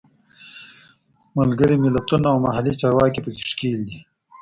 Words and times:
ملګري 1.37 1.75
ملتونه 1.83 2.27
او 2.33 2.37
محلي 2.45 2.73
چارواکي 2.81 3.19
په 3.25 3.29
کې 3.35 3.43
ښکېل 3.51 3.79
دي. 3.89 3.99